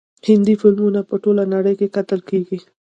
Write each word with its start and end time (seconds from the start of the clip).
هندي 0.27 0.55
فلمونه 0.61 1.01
په 1.09 1.15
ټوله 1.23 1.43
نړۍ 1.53 1.73
کې 1.79 1.87
کتل 1.95 2.19
کیږي. 2.29 2.59